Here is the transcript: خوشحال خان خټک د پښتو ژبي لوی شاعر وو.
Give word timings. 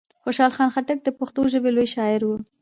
خوشحال 0.23 0.51
خان 0.57 0.69
خټک 0.73 0.99
د 1.03 1.09
پښتو 1.19 1.41
ژبي 1.53 1.71
لوی 1.75 1.87
شاعر 1.95 2.21
وو. 2.25 2.37